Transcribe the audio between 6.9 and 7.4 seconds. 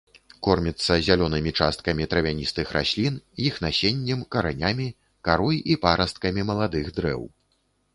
дрэў.